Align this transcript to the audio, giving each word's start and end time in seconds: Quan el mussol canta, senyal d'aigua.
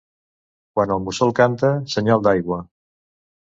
Quan 0.77 0.93
el 0.95 1.03
mussol 1.03 1.35
canta, 1.41 1.71
senyal 1.97 2.27
d'aigua. 2.29 2.61